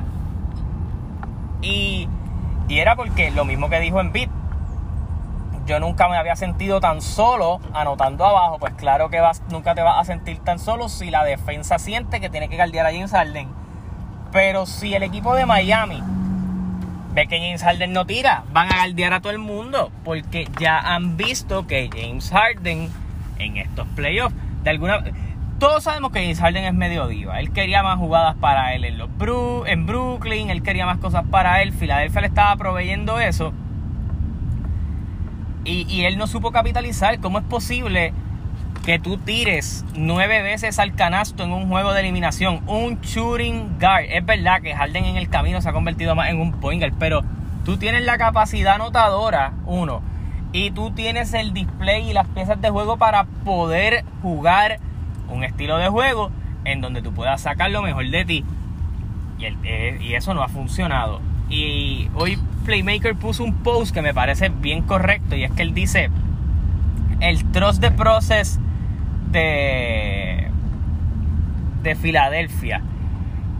Y, 1.61 2.07
era 2.69 2.95
porque 2.95 3.31
lo 3.31 3.45
mismo 3.45 3.69
que 3.69 3.79
dijo 3.79 3.99
en 3.99 4.11
Beat, 4.11 4.29
yo 5.65 5.79
nunca 5.79 6.07
me 6.07 6.17
había 6.17 6.35
sentido 6.35 6.79
tan 6.79 7.01
solo 7.01 7.59
anotando 7.73 8.25
abajo. 8.25 8.59
Pues 8.59 8.73
claro 8.73 9.09
que 9.09 9.19
vas, 9.19 9.41
nunca 9.49 9.75
te 9.75 9.81
vas 9.81 9.99
a 9.99 10.03
sentir 10.05 10.39
tan 10.39 10.59
solo 10.59 10.89
si 10.89 11.09
la 11.09 11.23
defensa 11.23 11.79
siente 11.79 12.19
que 12.19 12.29
tiene 12.29 12.49
que 12.49 12.55
guardiar 12.55 12.85
a 12.85 12.91
James 12.91 13.11
Harden. 13.11 13.49
Pero 14.31 14.65
si 14.65 14.93
el 14.93 15.03
equipo 15.03 15.35
de 15.35 15.45
Miami 15.45 16.01
ve 17.13 17.27
que 17.27 17.39
James 17.39 17.63
Harden 17.63 17.93
no 17.93 18.05
tira, 18.05 18.43
van 18.51 18.71
a 18.71 18.77
guardiar 18.77 19.13
a 19.13 19.21
todo 19.21 19.31
el 19.31 19.39
mundo. 19.39 19.91
Porque 20.03 20.47
ya 20.59 20.79
han 20.79 21.17
visto 21.17 21.67
que 21.67 21.89
James 21.93 22.31
Harden 22.31 22.89
en 23.39 23.57
estos 23.57 23.87
playoffs, 23.89 24.35
de 24.63 24.69
alguna 24.69 25.03
todos 25.59 25.83
sabemos 25.83 26.11
que 26.11 26.21
James 26.21 26.39
Harden 26.39 26.65
es 26.65 26.73
medio 26.73 27.07
diva. 27.07 27.39
Él 27.39 27.51
quería 27.51 27.81
más 27.81 27.97
jugadas 27.97 28.35
para 28.35 28.75
él 28.75 28.85
en, 28.85 28.97
los 28.97 29.09
en 29.65 29.85
Brooklyn, 29.85 30.49
él 30.49 30.61
quería 30.61 30.85
más 30.85 30.99
cosas 30.99 31.23
para 31.29 31.61
él. 31.61 31.73
Filadelfia 31.73 32.21
le 32.21 32.27
estaba 32.27 32.55
proveyendo 32.55 33.19
eso. 33.19 33.53
Y, 35.65 36.05
él 36.05 36.17
no 36.17 36.27
supo 36.27 36.51
capitalizar. 36.51 37.19
¿Cómo 37.19 37.39
es 37.39 37.43
posible 37.43 38.13
que 38.85 38.99
tú 38.99 39.17
tires 39.17 39.83
nueve 39.95 40.41
veces 40.41 40.79
al 40.79 40.95
canasto 40.95 41.43
en 41.43 41.51
un 41.51 41.67
juego 41.67 41.91
de 41.91 41.99
eliminación? 41.99 42.61
Un 42.67 43.01
shooting 43.01 43.77
guard. 43.77 44.05
Es 44.09 44.25
verdad 44.25 44.61
que 44.61 44.73
Harden 44.73 45.03
en 45.03 45.17
el 45.17 45.27
camino 45.27 45.61
se 45.61 45.67
ha 45.67 45.73
convertido 45.73 46.15
más 46.15 46.29
en 46.29 46.39
un 46.39 46.53
pointer, 46.53 46.93
pero 46.97 47.23
tú 47.65 47.75
tienes 47.75 48.05
la 48.05 48.17
capacidad 48.17 48.75
anotadora, 48.75 49.53
uno. 49.65 50.01
y 50.53 50.71
tú 50.71 50.91
tienes 50.91 51.33
el 51.33 51.51
display 51.53 52.09
y 52.09 52.13
las 52.13 52.27
piezas 52.29 52.61
de 52.61 52.69
juego 52.69 52.95
para 52.95 53.25
poder 53.43 54.05
jugar 54.21 54.79
un 55.29 55.43
estilo 55.43 55.77
de 55.77 55.89
juego 55.89 56.31
en 56.65 56.81
donde 56.81 57.01
tú 57.01 57.13
puedas 57.13 57.41
sacar 57.41 57.71
lo 57.71 57.81
mejor 57.81 58.09
de 58.09 58.25
ti. 58.25 58.45
Y, 59.39 59.45
eh, 59.63 59.97
y 60.01 60.13
eso 60.13 60.33
no 60.33 60.43
ha 60.43 60.47
funcionado. 60.47 61.21
Y 61.49 62.09
hoy 62.15 62.37
Playmaker 62.65 63.15
puso 63.15 63.43
un 63.43 63.53
post 63.63 63.93
que 63.93 64.01
me 64.01 64.13
parece 64.13 64.49
bien 64.49 64.81
correcto 64.81 65.35
y 65.35 65.43
es 65.43 65.51
que 65.51 65.61
él 65.61 65.73
dice, 65.73 66.09
el 67.21 67.45
trust 67.51 67.81
de 67.81 67.91
process 67.91 68.59
de, 69.31 70.49
de 71.83 71.95
Filadelfia 71.95 72.81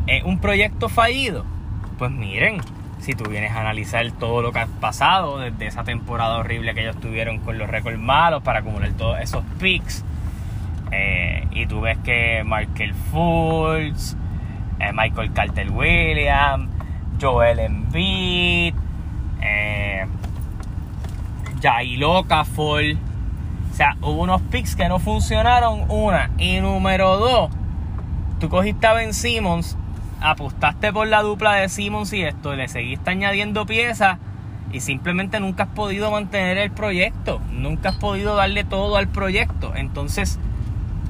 es 0.07 0.23
un 0.23 0.39
proyecto 0.39 0.89
fallido. 0.89 1.45
Pues 1.97 2.11
miren, 2.11 2.57
si 2.99 3.13
tú 3.13 3.29
vienes 3.29 3.51
a 3.51 3.61
analizar 3.61 4.09
todo 4.11 4.41
lo 4.41 4.51
que 4.51 4.59
ha 4.59 4.67
pasado 4.67 5.39
desde 5.39 5.67
esa 5.67 5.83
temporada 5.83 6.37
horrible 6.37 6.73
que 6.73 6.81
ellos 6.81 6.99
tuvieron 6.99 7.39
con 7.39 7.57
los 7.57 7.69
récords 7.69 7.99
malos 7.99 8.43
para 8.43 8.59
acumular 8.59 8.91
todos 8.91 9.19
esos 9.19 9.43
picks, 9.59 10.03
eh, 10.91 11.47
y 11.51 11.65
tú 11.65 11.81
ves 11.81 11.97
que 11.99 12.43
Markel 12.45 12.93
Fultz, 12.93 14.15
eh, 14.79 14.91
Michael 14.93 15.33
Carter 15.33 15.71
Williams, 15.71 16.69
Joel 17.19 17.59
Embiid, 17.59 18.73
eh, 19.41 20.05
Jair 21.61 22.03
o 22.03 22.23
sea, 23.73 23.95
hubo 24.01 24.23
unos 24.23 24.41
picks 24.43 24.75
que 24.75 24.89
no 24.89 24.97
funcionaron, 24.97 25.85
una. 25.89 26.31
Y 26.39 26.59
número 26.61 27.17
dos, 27.17 27.51
tú 28.39 28.49
cogiste 28.49 28.87
a 28.87 28.93
Ben 28.93 29.13
Simmons 29.13 29.77
apostaste 30.21 30.91
por 30.91 31.07
la 31.07 31.21
dupla 31.21 31.55
de 31.55 31.69
Simmons 31.69 32.11
y 32.13 32.23
esto, 32.23 32.55
le 32.55 32.67
seguiste 32.67 33.09
añadiendo 33.09 33.65
piezas 33.65 34.17
y 34.71 34.81
simplemente 34.81 35.39
nunca 35.39 35.63
has 35.63 35.69
podido 35.69 36.11
mantener 36.11 36.57
el 36.57 36.71
proyecto, 36.71 37.39
nunca 37.51 37.89
has 37.89 37.95
podido 37.95 38.35
darle 38.35 38.63
todo 38.63 38.97
al 38.97 39.07
proyecto. 39.07 39.73
Entonces, 39.75 40.39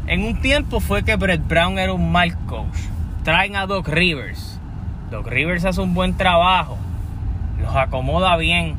en 0.07 0.23
un 0.23 0.41
tiempo 0.41 0.79
fue 0.79 1.03
que 1.03 1.15
Brett 1.15 1.47
Brown 1.47 1.77
era 1.77 1.93
un 1.93 2.11
mal 2.11 2.37
coach. 2.45 2.77
Traen 3.23 3.55
a 3.55 3.65
Doc 3.65 3.87
Rivers. 3.87 4.59
Doc 5.11 5.27
Rivers 5.27 5.65
hace 5.65 5.81
un 5.81 5.93
buen 5.93 6.17
trabajo, 6.17 6.77
los 7.61 7.75
acomoda 7.75 8.35
bien. 8.37 8.75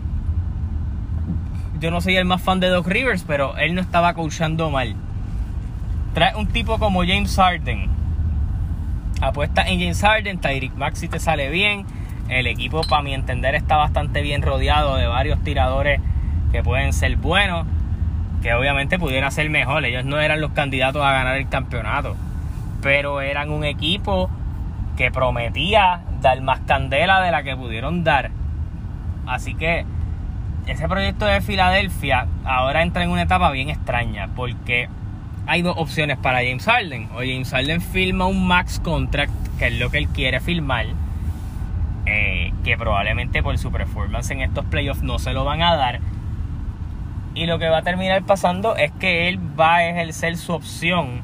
Yo 1.80 1.90
no 1.90 2.00
soy 2.00 2.16
el 2.16 2.24
más 2.24 2.42
fan 2.42 2.60
de 2.60 2.68
Doc 2.68 2.86
Rivers, 2.86 3.24
pero 3.26 3.56
él 3.56 3.74
no 3.74 3.80
estaba 3.80 4.14
coachando 4.14 4.70
mal. 4.70 4.94
Trae 6.14 6.34
un 6.34 6.48
tipo 6.48 6.78
como 6.78 7.00
James 7.00 7.34
Harden 7.36 7.98
Apuesta 9.20 9.62
en 9.62 9.80
James 9.80 10.00
Harden, 10.00 10.38
Tyreek 10.38 10.74
Maxi 10.76 11.08
te 11.08 11.18
sale 11.18 11.50
bien. 11.50 11.84
El 12.28 12.46
equipo, 12.46 12.82
para 12.82 13.02
mi 13.02 13.14
entender, 13.14 13.54
está 13.54 13.76
bastante 13.76 14.22
bien 14.22 14.42
rodeado 14.42 14.96
de 14.96 15.06
varios 15.06 15.42
tiradores 15.42 16.00
que 16.52 16.62
pueden 16.62 16.92
ser 16.92 17.16
buenos, 17.16 17.66
que 18.42 18.54
obviamente 18.54 18.98
pudieran 18.98 19.32
ser 19.32 19.50
mejor. 19.50 19.84
Ellos 19.84 20.04
no 20.04 20.20
eran 20.20 20.40
los 20.40 20.52
candidatos 20.52 21.02
a 21.02 21.12
ganar 21.12 21.36
el 21.36 21.48
campeonato, 21.48 22.16
pero 22.82 23.20
eran 23.20 23.50
un 23.50 23.64
equipo 23.64 24.30
que 24.96 25.10
prometía 25.10 26.00
dar 26.20 26.40
más 26.40 26.60
candela 26.60 27.20
de 27.20 27.30
la 27.30 27.42
que 27.42 27.56
pudieron 27.56 28.04
dar. 28.04 28.30
Así 29.26 29.54
que 29.54 29.84
ese 30.66 30.88
proyecto 30.88 31.24
de 31.24 31.40
Filadelfia 31.40 32.26
ahora 32.44 32.82
entra 32.82 33.02
en 33.04 33.10
una 33.10 33.22
etapa 33.22 33.50
bien 33.50 33.70
extraña, 33.70 34.28
porque 34.34 34.88
hay 35.46 35.62
dos 35.62 35.74
opciones 35.78 36.18
para 36.18 36.38
James 36.38 36.64
Harden. 36.64 37.08
O 37.14 37.20
James 37.20 37.50
Harden 37.50 37.80
firma 37.80 38.26
un 38.26 38.46
max 38.46 38.80
contract, 38.80 39.32
que 39.58 39.68
es 39.68 39.78
lo 39.78 39.90
que 39.90 39.98
él 39.98 40.08
quiere 40.08 40.40
firmar, 40.40 40.86
eh, 42.04 42.52
que 42.64 42.76
probablemente 42.76 43.42
por 43.42 43.56
su 43.56 43.72
performance 43.72 44.30
en 44.30 44.40
estos 44.40 44.64
playoffs 44.66 45.02
no 45.02 45.18
se 45.18 45.32
lo 45.32 45.44
van 45.44 45.62
a 45.62 45.74
dar. 45.74 46.00
Y 47.38 47.46
lo 47.46 47.58
que 47.60 47.68
va 47.68 47.78
a 47.78 47.82
terminar 47.82 48.24
pasando 48.24 48.74
es 48.74 48.90
que 48.98 49.28
él 49.28 49.38
va 49.38 49.76
a 49.76 49.88
ejercer 49.88 50.36
su 50.36 50.52
opción 50.52 51.22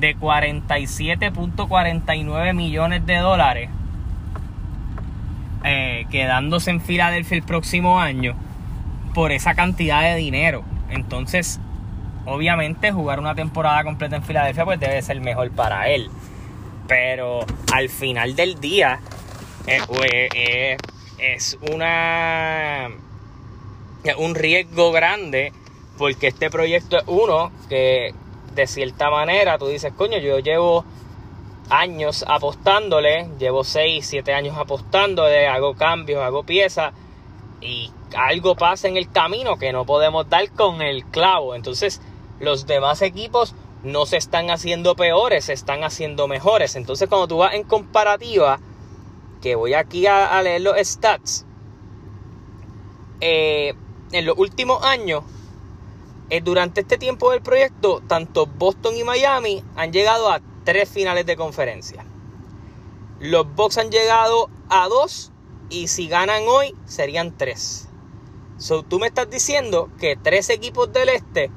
de 0.00 0.16
47.49 0.16 2.52
millones 2.52 3.06
de 3.06 3.18
dólares, 3.18 3.70
eh, 5.62 6.04
quedándose 6.10 6.72
en 6.72 6.80
Filadelfia 6.80 7.36
el 7.36 7.44
próximo 7.44 8.00
año 8.00 8.34
por 9.14 9.30
esa 9.30 9.54
cantidad 9.54 10.02
de 10.02 10.16
dinero. 10.16 10.64
Entonces, 10.90 11.60
obviamente 12.26 12.90
jugar 12.90 13.20
una 13.20 13.36
temporada 13.36 13.84
completa 13.84 14.16
en 14.16 14.24
Filadelfia 14.24 14.64
pues 14.64 14.80
debe 14.80 15.00
ser 15.00 15.20
mejor 15.20 15.52
para 15.52 15.90
él. 15.90 16.10
Pero 16.88 17.46
al 17.72 17.88
final 17.88 18.34
del 18.34 18.58
día 18.58 18.98
eh, 19.68 19.78
eh, 20.34 20.76
es 21.18 21.56
una 21.72 22.88
un 24.18 24.34
riesgo 24.34 24.92
grande 24.92 25.52
porque 25.98 26.28
este 26.28 26.50
proyecto 26.50 26.98
es 26.98 27.04
uno 27.06 27.52
que 27.68 28.14
de 28.54 28.66
cierta 28.66 29.10
manera 29.10 29.58
tú 29.58 29.68
dices, 29.68 29.92
coño, 29.96 30.18
yo 30.18 30.38
llevo 30.38 30.84
años 31.70 32.24
apostándole, 32.28 33.28
llevo 33.38 33.64
6, 33.64 34.04
7 34.06 34.34
años 34.34 34.56
apostándole, 34.58 35.46
hago 35.46 35.74
cambios, 35.74 36.22
hago 36.22 36.44
piezas 36.44 36.92
y 37.60 37.90
algo 38.16 38.56
pasa 38.56 38.88
en 38.88 38.96
el 38.96 39.10
camino 39.10 39.56
que 39.56 39.72
no 39.72 39.86
podemos 39.86 40.28
dar 40.28 40.50
con 40.50 40.82
el 40.82 41.04
clavo. 41.06 41.54
Entonces, 41.54 42.00
los 42.40 42.66
demás 42.66 43.00
equipos 43.02 43.54
no 43.82 44.06
se 44.06 44.16
están 44.16 44.50
haciendo 44.50 44.94
peores, 44.94 45.46
se 45.46 45.52
están 45.52 45.84
haciendo 45.84 46.28
mejores. 46.28 46.76
Entonces 46.76 47.08
cuando 47.08 47.28
tú 47.28 47.38
vas 47.38 47.54
en 47.54 47.64
comparativa, 47.64 48.60
que 49.40 49.54
voy 49.54 49.74
aquí 49.74 50.06
a, 50.06 50.40
leer 50.42 50.60
los 50.60 50.76
stats, 50.78 51.46
eh, 53.20 53.74
en 54.12 54.26
los 54.26 54.38
últimos 54.38 54.84
años, 54.84 55.24
eh, 56.30 56.40
durante 56.40 56.82
este 56.82 56.98
tiempo 56.98 57.30
del 57.30 57.42
proyecto, 57.42 58.02
tanto 58.06 58.46
Boston 58.46 58.96
y 58.96 59.04
Miami 59.04 59.62
han 59.76 59.92
llegado 59.92 60.30
a 60.30 60.40
tres 60.64 60.88
finales 60.88 61.26
de 61.26 61.36
conferencia. 61.36 62.04
Los 63.20 63.54
Bucks 63.54 63.78
han 63.78 63.90
llegado 63.90 64.48
a 64.68 64.88
dos 64.88 65.30
y 65.70 65.88
si 65.88 66.08
ganan 66.08 66.44
hoy 66.48 66.74
serían 66.86 67.36
tres. 67.36 67.88
So, 68.58 68.82
tú 68.82 68.98
me 68.98 69.08
estás 69.08 69.28
diciendo 69.28 69.90
que 69.98 70.16
tres 70.16 70.48
equipos 70.50 70.92
del 70.92 71.08
este 71.08 71.50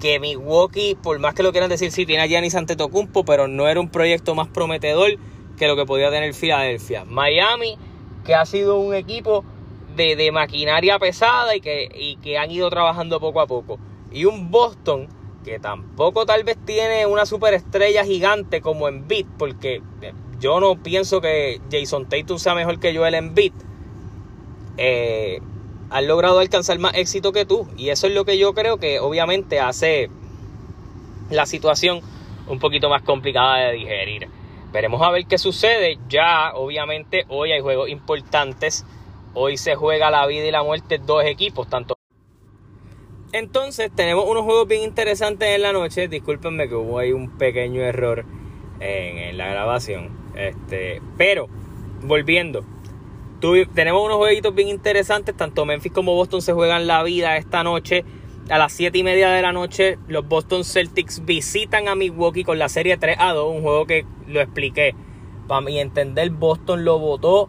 que 0.00 0.20
Milwaukee, 0.20 0.96
por 1.00 1.18
más 1.18 1.34
que 1.34 1.42
lo 1.42 1.52
quieran 1.52 1.70
decir, 1.70 1.90
sí 1.92 2.04
tiene 2.04 2.24
a 2.24 2.26
Giannis 2.26 2.54
Antetokounmpo, 2.54 3.24
pero 3.24 3.48
no 3.48 3.68
era 3.68 3.80
un 3.80 3.88
proyecto 3.88 4.34
más 4.34 4.48
prometedor 4.48 5.18
que 5.56 5.68
lo 5.68 5.76
que 5.76 5.86
podía 5.86 6.10
tener 6.10 6.34
Filadelfia. 6.34 7.04
Miami, 7.04 7.78
que 8.24 8.34
ha 8.34 8.44
sido 8.44 8.78
un 8.78 8.94
equipo 8.94 9.44
de, 9.96 10.30
maquinaria 10.32 10.98
pesada 10.98 11.54
y 11.56 11.60
que, 11.60 11.88
y 11.94 12.16
que 12.16 12.38
han 12.38 12.50
ido 12.50 12.70
trabajando 12.70 13.20
poco 13.20 13.40
a 13.40 13.46
poco. 13.46 13.78
Y 14.12 14.24
un 14.24 14.50
Boston 14.50 15.08
que 15.44 15.58
tampoco 15.58 16.24
tal 16.24 16.42
vez 16.44 16.56
tiene 16.64 17.06
una 17.06 17.26
superestrella 17.26 18.04
gigante 18.04 18.60
como 18.60 18.88
Embiid, 18.88 19.26
porque 19.38 19.82
yo 20.40 20.58
no 20.60 20.82
pienso 20.82 21.20
que 21.20 21.60
Jason 21.70 22.08
Tatum 22.08 22.38
sea 22.38 22.54
mejor 22.54 22.80
que 22.80 22.96
Joel 22.96 23.14
Embiid. 23.14 23.52
Eh, 24.76 25.40
han 25.90 26.08
logrado 26.08 26.40
alcanzar 26.40 26.78
más 26.78 26.94
éxito 26.94 27.32
que 27.32 27.44
tú. 27.44 27.68
Y 27.76 27.90
eso 27.90 28.06
es 28.06 28.14
lo 28.14 28.24
que 28.24 28.36
yo 28.38 28.52
creo 28.54 28.78
que 28.78 28.98
obviamente 28.98 29.60
hace 29.60 30.10
la 31.30 31.46
situación 31.46 32.00
un 32.48 32.58
poquito 32.58 32.88
más 32.88 33.02
complicada 33.02 33.68
de 33.68 33.72
digerir. 33.74 34.28
Veremos 34.72 35.00
a 35.02 35.10
ver 35.10 35.26
qué 35.26 35.38
sucede. 35.38 35.98
Ya, 36.08 36.52
obviamente, 36.54 37.24
hoy 37.28 37.52
hay 37.52 37.60
juegos 37.60 37.88
importantes. 37.88 38.84
Hoy 39.34 39.56
se 39.56 39.74
juega 39.74 40.10
la 40.10 40.26
vida 40.26 40.46
y 40.46 40.50
la 40.50 40.62
muerte 40.62 40.98
dos 40.98 41.24
equipos, 41.24 41.68
tanto. 41.68 41.96
Entonces, 43.32 43.90
tenemos 43.94 44.26
unos 44.28 44.44
juegos 44.44 44.68
bien 44.68 44.82
interesantes 44.82 45.48
en 45.48 45.62
la 45.62 45.72
noche. 45.72 46.08
Discúlpenme 46.08 46.68
que 46.68 46.76
hubo 46.76 46.98
ahí 46.98 47.12
un 47.12 47.36
pequeño 47.36 47.82
error 47.82 48.24
en, 48.80 49.36
la 49.36 49.48
grabación. 49.48 50.10
Este, 50.36 51.02
pero, 51.16 51.48
volviendo 52.02 52.64
tenemos 53.74 54.04
unos 54.04 54.16
jueguitos 54.16 54.54
bien 54.54 54.68
interesantes. 54.68 55.36
Tanto 55.36 55.64
Memphis 55.66 55.92
como 55.92 56.14
Boston 56.14 56.40
se 56.40 56.52
juegan 56.52 56.86
la 56.86 57.02
vida 57.02 57.36
esta 57.36 57.62
noche. 57.62 58.04
A 58.50 58.58
las 58.58 58.72
7 58.72 58.98
y 58.98 59.02
media 59.02 59.30
de 59.30 59.42
la 59.42 59.52
noche, 59.52 59.98
los 60.06 60.26
Boston 60.26 60.64
Celtics 60.64 61.24
visitan 61.24 61.88
a 61.88 61.94
Milwaukee 61.94 62.44
con 62.44 62.58
la 62.58 62.68
serie 62.68 62.96
3 62.96 63.16
a 63.18 63.32
2. 63.32 63.56
Un 63.56 63.62
juego 63.62 63.86
que 63.86 64.06
lo 64.26 64.40
expliqué. 64.40 64.94
Para 65.46 65.60
mi 65.60 65.78
entender, 65.78 66.30
Boston 66.30 66.84
lo 66.84 66.98
votó 66.98 67.48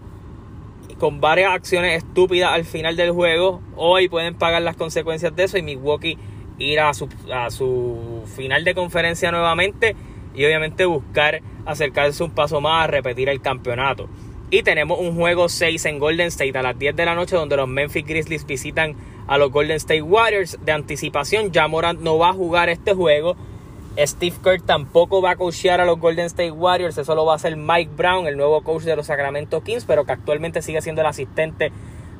con 0.99 1.21
varias 1.21 1.53
acciones 1.53 2.03
estúpidas 2.03 2.51
al 2.51 2.65
final 2.65 2.95
del 2.95 3.11
juego. 3.11 3.61
Hoy 3.75 4.07
pueden 4.07 4.35
pagar 4.35 4.61
las 4.61 4.75
consecuencias 4.75 5.35
de 5.35 5.43
eso 5.43 5.57
y 5.57 5.61
Milwaukee 5.61 6.17
ir 6.57 6.79
a 6.79 6.93
su, 6.93 7.09
a 7.33 7.49
su 7.49 8.23
final 8.35 8.63
de 8.63 8.73
conferencia 8.73 9.31
nuevamente 9.31 9.95
y 10.33 10.45
obviamente 10.45 10.85
buscar 10.85 11.41
acercarse 11.65 12.23
un 12.23 12.31
paso 12.31 12.61
más 12.61 12.85
a 12.85 12.87
repetir 12.87 13.29
el 13.29 13.41
campeonato. 13.41 14.07
Y 14.51 14.63
tenemos 14.63 14.99
un 14.99 15.15
juego 15.15 15.49
6 15.49 15.83
en 15.85 15.99
Golden 15.99 16.27
State 16.27 16.57
a 16.57 16.61
las 16.61 16.77
10 16.77 16.95
de 16.95 17.05
la 17.05 17.15
noche 17.15 17.35
donde 17.35 17.57
los 17.57 17.67
Memphis 17.67 18.05
Grizzlies 18.05 18.45
visitan 18.45 18.95
a 19.27 19.37
los 19.37 19.51
Golden 19.51 19.77
State 19.77 20.03
Warriors. 20.03 20.59
De 20.63 20.71
anticipación, 20.71 21.51
ya 21.51 21.67
Morant 21.67 21.99
no 21.99 22.17
va 22.17 22.29
a 22.29 22.33
jugar 22.33 22.69
este 22.69 22.93
juego. 22.93 23.35
Steve 23.97 24.35
Kerr 24.43 24.61
tampoco 24.61 25.21
va 25.21 25.31
a 25.31 25.35
coachear 25.37 25.79
a 25.79 25.85
los 25.85 25.99
Golden 25.99 26.25
State 26.25 26.51
Warriors. 26.51 26.97
Eso 26.97 27.15
lo 27.15 27.25
va 27.25 27.33
a 27.33 27.35
hacer 27.37 27.55
Mike 27.55 27.91
Brown, 27.95 28.27
el 28.27 28.35
nuevo 28.35 28.61
coach 28.61 28.83
de 28.83 28.95
los 28.95 29.07
Sacramento 29.07 29.63
Kings, 29.63 29.85
pero 29.85 30.05
que 30.05 30.11
actualmente 30.11 30.61
sigue 30.61 30.81
siendo 30.81 31.01
el 31.01 31.07
asistente 31.07 31.71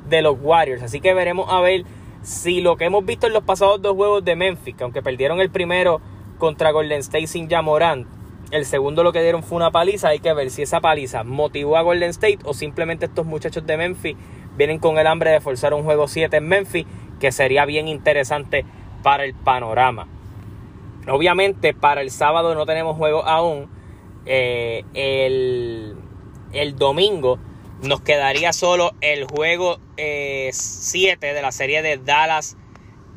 de 0.08 0.22
los 0.22 0.38
Warriors. 0.42 0.84
Así 0.84 1.02
que 1.02 1.14
veremos 1.14 1.52
a 1.52 1.60
ver 1.60 1.84
si 2.22 2.62
lo 2.62 2.78
que 2.78 2.86
hemos 2.86 3.06
visto 3.06 3.28
en 3.28 3.34
los 3.34 3.44
pasados 3.44 3.82
dos 3.82 3.96
juegos 3.96 4.24
de 4.24 4.36
Memphis, 4.36 4.76
que 4.76 4.84
aunque 4.84 5.02
perdieron 5.02 5.42
el 5.42 5.50
primero 5.50 6.00
contra 6.38 6.72
Golden 6.72 7.00
State 7.00 7.28
sin 7.28 7.50
Jamorant, 7.50 8.08
el 8.52 8.66
segundo 8.66 9.04
lo 9.04 9.12
que 9.12 9.22
dieron 9.22 9.44
fue 9.44 9.58
una 9.58 9.72
paliza, 9.72 10.10
hay 10.10 10.20
que 10.20 10.34
ver 10.34 10.52
si 10.52 10.62
esa 10.62 10.80
paliza 10.80 11.24
motivó 11.24 11.78
a 11.78 11.82
Golden 11.82 12.12
State 12.12 12.40
o 12.46 12.54
simplemente 12.54 13.06
estos 13.06 13.26
muchachos 13.26 13.66
de 13.66 13.76
Memphis 13.76 14.16
vienen 14.56 14.80
con 14.80 14.98
el 14.98 15.08
hambre 15.08 15.32
de 15.32 15.42
forzar 15.42 15.74
un 15.74 15.84
juego 15.84 16.08
7 16.08 16.38
en 16.38 16.48
Memphis, 16.48 16.86
que 17.20 17.32
sería 17.32 17.66
bien 17.66 17.88
interesante 17.88 18.66
para 19.04 19.26
el 19.26 19.34
panorama. 19.34 20.08
Obviamente 21.08 21.74
para 21.74 22.02
el 22.02 22.10
sábado 22.10 22.56
no 22.56 22.66
tenemos 22.66 22.98
juego 22.98 23.26
aún. 23.26 23.70
Eh, 24.26 24.84
el, 24.94 25.96
domingo 26.78 27.38
nos 27.84 28.02
quedaría 28.02 28.54
solo 28.54 28.94
el 29.02 29.26
juego 29.26 29.80
7 29.98 29.98
eh, 29.98 31.34
de 31.34 31.42
la 31.42 31.52
serie 31.52 31.82
de 31.84 31.98
Dallas 31.98 32.58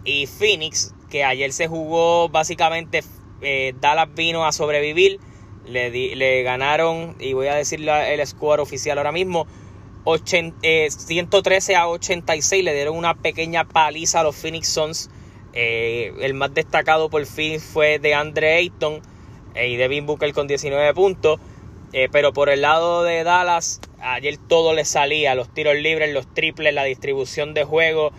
y 0.04 0.26
Phoenix, 0.26 0.95
que 1.09 1.25
ayer 1.25 1.52
se 1.52 1.66
jugó 1.66 2.28
básicamente 2.28 3.02
eh, 3.40 3.75
Dallas 3.80 4.12
vino 4.14 4.45
a 4.45 4.52
sobrevivir. 4.52 5.21
Le, 5.66 6.42
ganaron, 6.42 7.16
y 7.18 7.35
voy 7.35 7.49
a 7.49 7.54
decir 7.54 7.87
el 7.87 8.26
score 8.26 8.61
oficial 8.61 8.97
ahora 8.97 9.12
mismo, 9.12 9.47
113 10.16 11.76
a 11.76 11.88
86. 11.88 12.64
Le 12.64 12.75
dieron 12.75 12.97
una 12.97 13.14
pequeña 13.14 13.64
paliza 13.64 14.21
a 14.21 14.23
los 14.23 14.35
Phoenix 14.35 14.68
Suns. 14.68 15.11
Eh, 15.55 16.12
el 16.21 16.35
más 16.35 16.52
destacado 16.52 17.09
por 17.09 17.25
fin 17.26 17.61
fue 17.61 17.99
de 17.99 18.14
Andre 18.14 18.55
Ayton 18.57 19.00
eh, 19.55 19.69
y 19.69 19.76
Devin 19.76 20.07
Booker 20.07 20.33
con 20.33 20.47
19 20.47 20.95
puntos. 20.95 21.40
Eh, 21.93 22.09
pero 22.12 22.33
por 22.33 22.50
el 22.50 22.61
lado 22.61 23.02
de 23.02 23.25
Dallas, 23.25 23.81
ayer 24.00 24.37
todo 24.37 24.75
le 24.75 24.85
salía: 24.85 25.35
los 25.35 25.52
tiros 25.52 25.76
libres, 25.76 26.12
los 26.12 26.33
triples, 26.35 26.75
la 26.75 26.85
distribución 26.85 27.55
de 27.55 27.64
juego. 27.64 28.12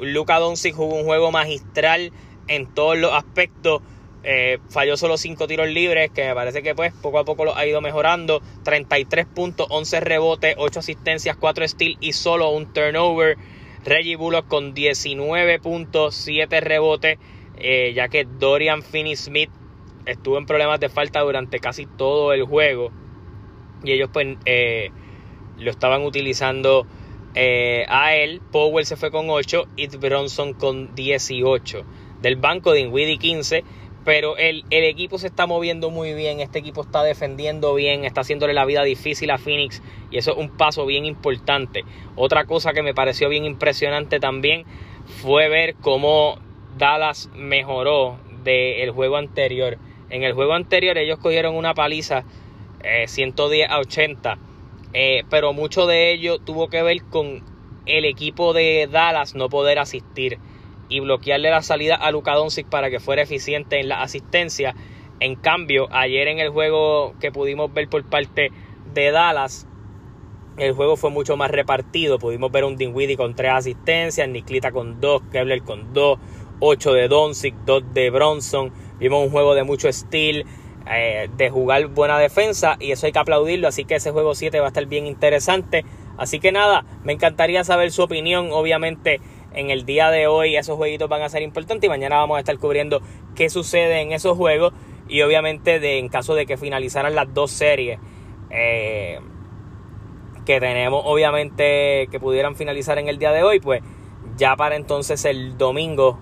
Luka 0.00 0.38
Doncic 0.38 0.74
jugó 0.74 0.96
un 0.96 1.04
juego 1.04 1.30
magistral 1.30 2.12
en 2.48 2.66
todos 2.74 2.98
los 2.98 3.12
aspectos. 3.12 3.82
falló 4.70 4.96
solo 4.96 5.18
5 5.18 5.46
tiros 5.46 5.68
libres, 5.68 6.10
que 6.10 6.24
me 6.24 6.34
parece 6.34 6.62
que 6.62 6.74
pues 6.74 6.92
poco 6.94 7.18
a 7.18 7.24
poco 7.24 7.44
lo 7.44 7.56
ha 7.56 7.66
ido 7.66 7.80
mejorando. 7.80 8.42
33 8.64 9.26
puntos, 9.26 9.66
11 9.70 10.00
rebotes, 10.00 10.54
8 10.58 10.80
asistencias, 10.80 11.36
4 11.36 11.68
steals 11.68 11.98
y 12.00 12.12
solo 12.14 12.48
un 12.48 12.72
turnover. 12.72 13.36
Reggie 13.84 14.16
Bullock 14.16 14.48
con 14.48 14.74
19.7 14.74 16.60
rebotes, 16.60 17.18
eh, 17.56 17.92
ya 17.94 18.08
que 18.08 18.24
Dorian 18.24 18.82
Finney-Smith 18.82 19.50
estuvo 20.06 20.38
en 20.38 20.46
problemas 20.46 20.80
de 20.80 20.88
falta 20.88 21.20
durante 21.20 21.60
casi 21.60 21.86
todo 21.86 22.32
el 22.32 22.44
juego. 22.44 22.90
Y 23.82 23.92
ellos 23.92 24.10
pues 24.12 24.38
eh, 24.46 24.90
lo 25.58 25.70
estaban 25.70 26.02
utilizando 26.02 26.86
eh, 27.34 27.84
a 27.88 28.16
él. 28.16 28.40
Powell 28.50 28.86
se 28.86 28.96
fue 28.96 29.10
con 29.10 29.28
8 29.28 29.66
y 29.76 29.88
Bronson 29.88 30.54
con 30.54 30.94
18. 30.94 31.84
Del 32.22 32.36
banco 32.36 32.72
de 32.72 32.80
Inwidi 32.80 33.18
15 33.18 33.64
pero 34.04 34.36
el, 34.36 34.64
el, 34.70 34.84
equipo 34.84 35.18
se 35.18 35.26
está 35.26 35.46
moviendo 35.46 35.90
muy 35.90 36.12
bien, 36.12 36.40
este 36.40 36.58
equipo 36.58 36.82
está 36.82 37.02
defendiendo 37.02 37.74
bien, 37.74 38.04
está 38.04 38.20
haciéndole 38.20 38.52
la 38.52 38.64
vida 38.64 38.82
difícil 38.82 39.30
a 39.30 39.38
Phoenix 39.38 39.82
y 40.10 40.18
eso 40.18 40.32
es 40.32 40.36
un 40.36 40.50
paso 40.50 40.84
bien 40.86 41.04
importante. 41.04 41.84
Otra 42.16 42.44
cosa 42.44 42.72
que 42.72 42.82
me 42.82 42.94
pareció 42.94 43.28
bien 43.28 43.44
impresionante 43.44 44.20
también 44.20 44.64
fue 45.22 45.48
ver 45.48 45.74
cómo 45.76 46.38
Dallas 46.76 47.30
mejoró 47.34 48.18
del 48.42 48.90
juego 48.90 49.16
anterior. 49.16 49.78
En 50.10 50.22
el 50.22 50.34
juego 50.34 50.52
anterior 50.52 50.98
ellos 50.98 51.18
cogieron 51.18 51.56
una 51.56 51.74
paliza 51.74 52.24
110 53.06 53.60
eh, 53.60 53.66
a 53.70 53.78
80, 53.78 54.38
eh, 54.92 55.24
pero 55.30 55.52
mucho 55.52 55.86
de 55.86 56.12
ello 56.12 56.38
tuvo 56.38 56.68
que 56.68 56.82
ver 56.82 57.02
con 57.04 57.42
el 57.86 58.04
equipo 58.04 58.52
de 58.52 58.88
Dallas 58.90 59.34
no 59.34 59.48
poder 59.48 59.78
asistir 59.78 60.38
y 60.88 61.00
bloquearle 61.00 61.50
la 61.50 61.62
salida 61.62 61.94
a 61.96 62.10
Luka 62.10 62.34
Doncic 62.34 62.68
para 62.68 62.90
que 62.90 63.00
fuera 63.00 63.22
eficiente 63.22 63.80
en 63.80 63.88
la 63.88 64.02
asistencia. 64.02 64.74
En 65.20 65.36
cambio, 65.36 65.88
ayer 65.90 66.28
en 66.28 66.38
el 66.38 66.50
juego 66.50 67.14
que 67.20 67.32
pudimos 67.32 67.72
ver 67.72 67.88
por 67.88 68.04
parte 68.04 68.50
de 68.92 69.10
Dallas, 69.10 69.66
el 70.56 70.72
juego 70.72 70.96
fue 70.96 71.10
mucho 71.10 71.36
más 71.36 71.50
repartido. 71.50 72.18
Pudimos 72.18 72.52
ver 72.52 72.64
un 72.64 72.76
Dinwiddie 72.76 73.16
con 73.16 73.34
tres 73.34 73.52
asistencias, 73.52 74.28
Niklita 74.28 74.70
con 74.70 75.00
dos, 75.00 75.22
Kevler 75.32 75.62
con 75.62 75.92
dos, 75.92 76.18
ocho 76.60 76.92
de 76.92 77.08
Doncic, 77.08 77.54
dos 77.64 77.82
de 77.92 78.10
Bronson. 78.10 78.72
Vimos 78.98 79.24
un 79.24 79.30
juego 79.30 79.54
de 79.54 79.64
mucho 79.64 79.88
estilo, 79.88 80.44
eh, 80.90 81.28
de 81.36 81.50
jugar 81.50 81.86
buena 81.88 82.18
defensa 82.18 82.76
y 82.78 82.92
eso 82.92 83.06
hay 83.06 83.12
que 83.12 83.18
aplaudirlo. 83.18 83.66
Así 83.66 83.84
que 83.84 83.96
ese 83.96 84.12
juego 84.12 84.34
7 84.34 84.60
va 84.60 84.66
a 84.66 84.68
estar 84.68 84.86
bien 84.86 85.06
interesante. 85.06 85.84
Así 86.16 86.38
que 86.38 86.52
nada, 86.52 86.84
me 87.02 87.12
encantaría 87.12 87.64
saber 87.64 87.90
su 87.90 88.02
opinión. 88.02 88.50
Obviamente 88.52 89.20
en 89.54 89.70
el 89.70 89.84
día 89.84 90.10
de 90.10 90.26
hoy 90.26 90.56
esos 90.56 90.76
jueguitos 90.76 91.08
van 91.08 91.22
a 91.22 91.28
ser 91.28 91.42
importantes 91.42 91.86
y 91.86 91.88
mañana 91.88 92.16
vamos 92.16 92.36
a 92.36 92.40
estar 92.40 92.58
cubriendo 92.58 93.00
qué 93.34 93.48
sucede 93.48 94.00
en 94.00 94.12
esos 94.12 94.36
juegos 94.36 94.72
y 95.08 95.22
obviamente 95.22 95.80
de, 95.80 95.98
en 95.98 96.08
caso 96.08 96.34
de 96.34 96.46
que 96.46 96.56
finalizaran 96.56 97.14
las 97.14 97.32
dos 97.32 97.50
series 97.50 97.98
eh, 98.50 99.20
que 100.44 100.60
tenemos 100.60 101.02
obviamente 101.04 102.08
que 102.10 102.20
pudieran 102.20 102.56
finalizar 102.56 102.98
en 102.98 103.08
el 103.08 103.18
día 103.18 103.32
de 103.32 103.42
hoy 103.42 103.60
pues 103.60 103.82
ya 104.36 104.56
para 104.56 104.76
entonces 104.76 105.24
el 105.24 105.56
domingo 105.56 106.18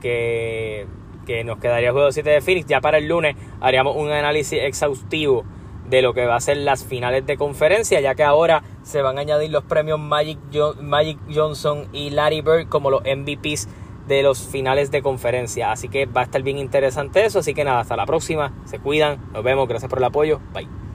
que, 0.00 0.86
que 1.26 1.44
nos 1.44 1.58
quedaría 1.58 1.88
el 1.88 1.94
juego 1.94 2.12
7 2.12 2.28
de 2.28 2.40
Phoenix 2.40 2.66
ya 2.66 2.80
para 2.80 2.98
el 2.98 3.08
lunes 3.08 3.36
haríamos 3.60 3.96
un 3.96 4.10
análisis 4.10 4.60
exhaustivo 4.62 5.44
de 5.90 6.02
lo 6.02 6.14
que 6.14 6.24
va 6.24 6.36
a 6.36 6.40
ser 6.40 6.56
las 6.58 6.84
finales 6.84 7.26
de 7.26 7.36
conferencia, 7.36 8.00
ya 8.00 8.14
que 8.14 8.22
ahora 8.22 8.62
se 8.82 9.02
van 9.02 9.18
a 9.18 9.22
añadir 9.22 9.50
los 9.50 9.64
premios 9.64 9.98
Magic, 9.98 10.38
Magic 10.80 11.18
Johnson 11.32 11.88
y 11.92 12.10
Larry 12.10 12.40
Bird 12.40 12.68
como 12.68 12.90
los 12.90 13.02
MVPs 13.02 13.68
de 14.06 14.22
los 14.22 14.46
finales 14.48 14.90
de 14.90 15.02
conferencia. 15.02 15.72
Así 15.72 15.88
que 15.88 16.06
va 16.06 16.22
a 16.22 16.24
estar 16.24 16.42
bien 16.42 16.58
interesante 16.58 17.24
eso. 17.24 17.40
Así 17.40 17.54
que 17.54 17.64
nada, 17.64 17.80
hasta 17.80 17.96
la 17.96 18.06
próxima. 18.06 18.52
Se 18.64 18.78
cuidan. 18.78 19.18
Nos 19.32 19.44
vemos. 19.44 19.68
Gracias 19.68 19.88
por 19.88 19.98
el 19.98 20.04
apoyo. 20.04 20.40
Bye. 20.52 20.89